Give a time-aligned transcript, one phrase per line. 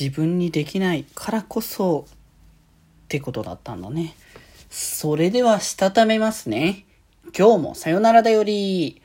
[0.00, 2.16] 自分にできないからこそっ
[3.08, 4.14] てことだったんだね。
[4.70, 6.86] それではしたためますね。
[7.36, 9.02] 今日もさよならだより。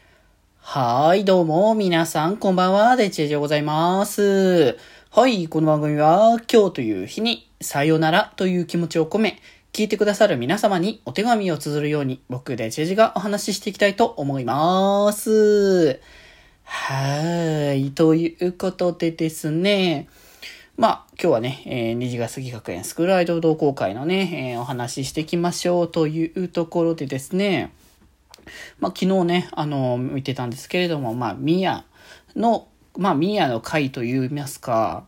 [0.59, 4.77] はーい、どうも、皆さん、こんばんは、デチェジでございます。
[5.11, 9.41] はい、この番組は、今日という日に、さよならという気持ちを込め、
[9.73, 15.99] 聞いてくださる皆様にお手紙を綴るように、僕、デチェジがお話ししていきたいと思います。
[16.63, 20.07] はーい、ということでですね、
[20.77, 27.71] まあ、今日はね、えー、虹ヶ杉学園スクールアイドル同好会のね、えー、お話ししていきましょうというところでですね、
[28.79, 31.85] まあ、昨日ね、あの、見てたんですけれども、まあ、ミヤ
[32.35, 35.05] の、まあ、ミヤの回と言いますか、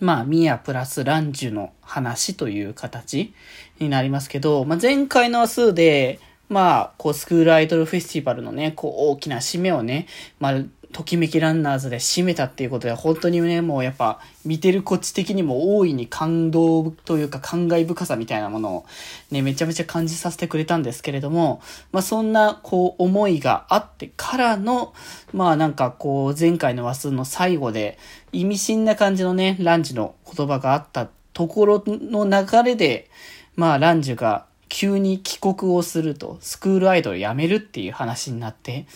[0.00, 3.34] まあ、ミヤプラスランジュの話という形
[3.80, 6.18] になりますけど、まあ、前回の数で、
[6.48, 10.06] まあ、こう、スクールアイドルフェスティバルのね、こう、大きな締めをね、
[10.40, 18.86] まあ、ときめきランナーズで締めたっていうことで、本当にね、もうやっぱ、見てるこっち的にも大いに感動というか感慨深さみたいなものを
[19.30, 21.60] ね、めちゃめちゃ感じさせてくれたんですけれども、
[21.92, 24.94] まあそんな、こう、思いがあってからの、
[25.32, 27.98] まあなんかこう、前回の話数の最後で、
[28.32, 33.10] 意味深な感じのね、ランジの言葉があったところの流れで、
[33.56, 38.86] まあランジュが急に帰国をすると、スクールアイドル辞めるっていう話になって、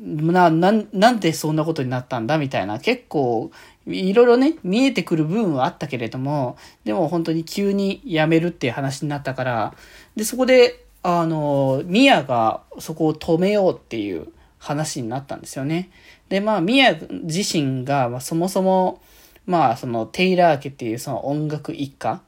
[0.00, 3.50] な、な、なんでそんなことになったんだみたいな、結構、
[3.86, 9.74] いろいろね、見えてくる部分はあったけれども、でも本当に急に辞めるっていう話になったから、
[10.16, 15.90] で、そこで、あの、ミヤがそこを止めようっていう話になったんですよね。
[16.28, 19.02] で、まあ、ミヤ自身が、まあ、そもそも、
[19.46, 22.22] まあ、その、テイラー家っていうその音楽一家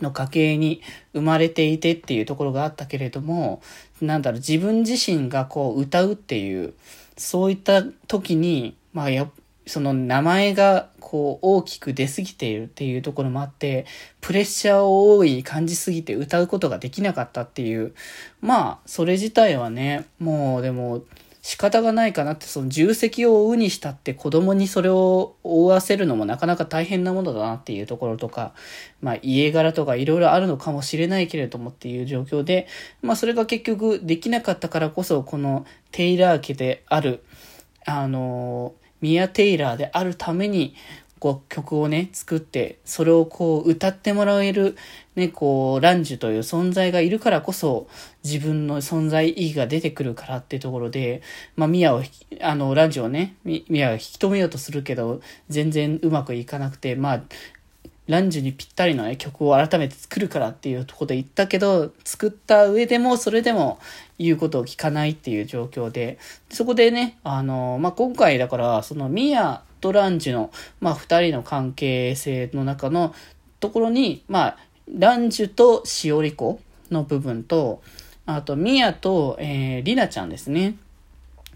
[0.00, 3.62] の家系に生まれていてっていうところがあったけれども、
[4.00, 6.74] なんだろう、自分自身がこう歌うっていう、
[7.16, 9.28] そういった時に、まあや、
[9.66, 13.86] その名前がこう大きく出過ぎているっていうところもあって、
[14.20, 17.94] プレッシャーを大い感じすぎて歌うことができなかったっていう、
[18.40, 21.02] まあ、それ自体はね、もうでも、
[21.42, 28.52] 仕方がないかなって、その重責を負うにしたって子供にそれを負わせるのもなかなか大変なものだなっていうところとか、
[29.00, 32.66] まあ家柄とかいろいろあるのかもしれないけれどもっていう状況で、
[33.00, 37.24] まあそれが結局できなかったからこそ、このテイラー家である、
[37.86, 40.74] あの、ミア・テイラーであるために、
[41.20, 44.74] こう曲をね、作って、それをこう歌ってもらえる、
[45.16, 47.88] ね、こう、ランジュという存在がいるからこそ、
[48.24, 51.20] 自分の存在意義が出てくるからってところで、
[51.56, 52.02] まあ、ミアを、
[52.40, 55.20] あの、ランジュをね、ミアが引き止めようとするけど、
[55.50, 57.22] 全然うまくいかなくて、まあ、
[58.08, 63.78] ランジュにぴったりのね、曲を改めて作るからっていうとこで言ったけど、作った上でも、それでも
[64.18, 66.18] 言うことを聞かないっていう状況で、
[66.50, 70.50] そこでね、あの、まあ、今回だから、そのミアとランジュの、
[70.80, 73.14] まあ、二人の関係性の中の
[73.60, 74.56] ところに、まあ、
[74.92, 77.82] ランジュとしおりこの部分と、
[78.26, 80.76] あと、ミヤと、えー、リナちゃんですね。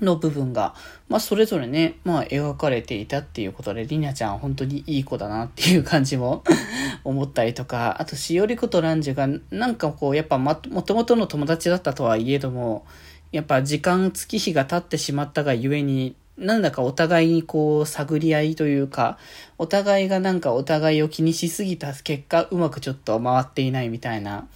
[0.00, 0.74] の部分が、
[1.08, 6.42] まあ、それぞれね、まあ、描かれていたっていうことで、リナちゃん本当にいい子だなっていう感じも
[7.04, 12.84] 思ったりとか、あと、しおりことランジュが、なんかこう、やっぱま、もともとの友達だったとはいえども、
[13.30, 19.18] やっぱ時間月日が経ってしまったがゆえに、なんだかお互いにこう探り合いというか、
[19.58, 24.48] お互いがなんかお互いを気にしすぎた結果、うまくちょっと回っていないみたいな、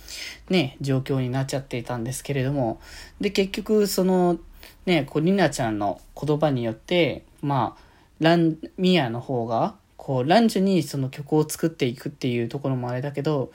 [0.48, 2.80] ね、状況になっちゃっていたんですけれども、
[3.20, 4.38] で、結局その、
[4.86, 7.82] ね、こう、りなちゃんの言葉によって、まあ、
[8.20, 13.52] ラン、ミヤの方が、こう、ランジュにその曲を作っていくっていうところもあれだけど、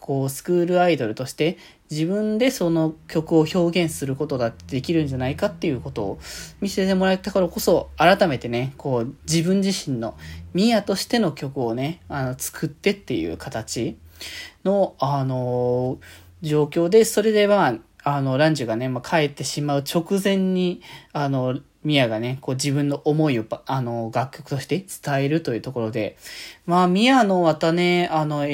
[0.00, 1.58] こう、スクールアイドルとして
[1.90, 6.18] 自分でその曲を表現することができるんじゃないかっていうことを
[6.60, 10.16] 見せてもらえたからこそ、改めてね、こう、自分自身の
[10.54, 13.98] ミヤとしての曲をね、あの、作ってっていう形
[14.64, 15.98] の、あの
[16.42, 26.16] 状況で、それでまあ、あの、ランジュがね、まあ、帰ってしまう直前に、あの、ミヤがね、こう自分の思いを、あの、楽曲として伝えるというところで、
[26.66, 28.44] まあ、ミヤのまたね、あの、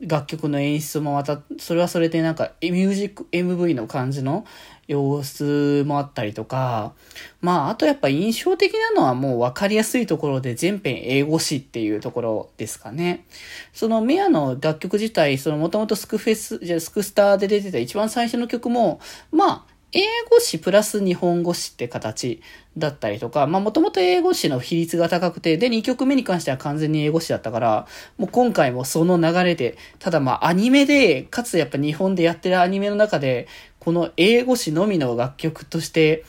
[0.00, 4.44] 楽曲の演出もまた、それはそれでなんか、ミュージック MV の感じの
[4.86, 6.92] 様子もあったりとか、
[7.40, 13.24] まあ、あとやっぱ印象的なのはもう分かりやすいところで全編英語詞っていうところですかね。
[13.72, 19.00] そのメアの楽曲自体、そのもともとスクフェス、じゃスクスターで出てた一番最初の曲も、
[19.30, 22.42] まあ、英語詞プラス日本語詞って形
[22.76, 27.86] だったりとか、まあもともと英語詞の比率が高くて、で、2曲目に関しては完全に英語詞だったから、
[28.18, 33.46] もう今回もその流れで、ただまあアニメで、かつやっぱ日本でやってるアニメの中で、
[33.78, 36.24] この英語詞のみの楽曲として、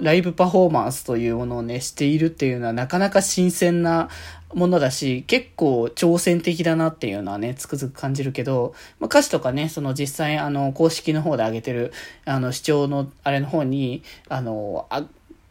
[0.00, 4.08] ライブパフォーマンスというものをね、しているっていうのはなかなか新鮮な
[4.54, 11.92] ものだし、結構挑戦的だなっていうのはね、つくづく感じるけど、まあ、歌詞とかね、その実際、あの、公式の方で上げてる、
[12.24, 15.04] あの、視聴の、あれの方に、あの、あ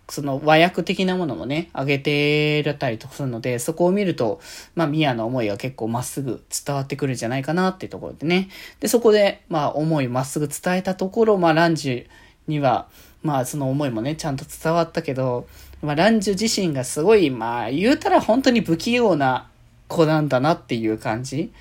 [0.10, 4.42] その和訳的なものもね、上げてたりとかするので、そこを見ると、
[4.76, 8.50] まあ、ミアの思いが結構まっすぐ伝わってくるんじゃないかなっていうところでね。
[8.80, 12.06] で、そこで、まあ、思いまっすぐ伝えたところ、まあ、ランジュ
[12.50, 12.88] には、
[13.24, 15.48] まあ、その思いもね、ちゃんと伝わったけど、
[15.82, 19.48] まあ、ランジュ自身がすごい、まあ、言うたら本当に不器用な
[19.88, 21.52] 子なんだなっていう感じ。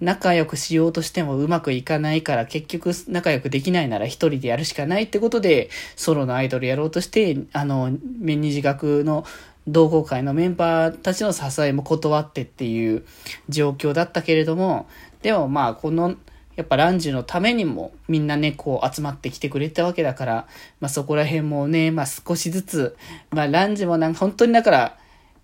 [0.00, 7.90] 仲良くしようとしてもうまくいかないから結局仲良くできないなら一人でやるしかないってことでソロのアイドルやろうとして、あの、
[8.20, 9.24] 面二自学の
[9.66, 13.04] 同好会のメンバーたちの支えも断ってっていう
[13.48, 14.88] 状況だったけれども、
[15.22, 16.14] でもまあこの
[16.58, 20.48] やっぱランジュのためにもみんなね、こう集まってきてくれたわけだから、
[20.80, 22.96] まあそこら辺もね、まあ少しずつ、
[23.30, 24.98] まあランジュもなんか本当にだから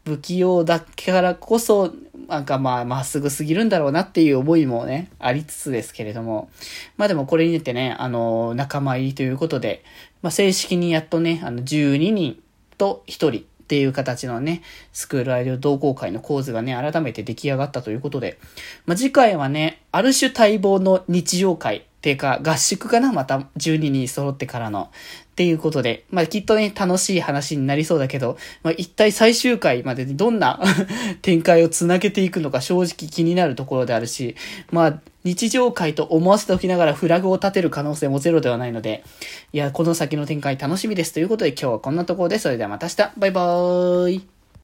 [0.04, 1.94] 不器用だからこそ
[2.26, 6.50] なんかまあ、まっすぐすぎるんだろうなっていう思いもね、ありつつですけれども。
[6.96, 9.84] まあでもこれに出てね、あの、仲間入りということで、
[10.20, 12.42] まあ正式にやっとね、あの、12人
[12.76, 14.60] と1人っていう形のね、
[14.92, 18.38] スクールアイドル同好会の構図がね、改めて出来上がったということで、
[18.84, 24.90] まあ次回はね、ある種待望の日常会っていうか、合宿かなまた12人揃ってからの。
[25.34, 30.60] っていうことで、まあきっとね、楽しい話になりそうだけど、まあ一体最終回までに どんな
[31.22, 34.36] 展開をつなげていくのか正直気になるところであるし、
[34.70, 39.02] まあ日常会と思わせておきながらフラグを立てる可能性もゼロではないので、
[39.52, 44.33] いや、この先の展開楽しみですということで今日はこんなところで、それではまた明日、バイバーイ。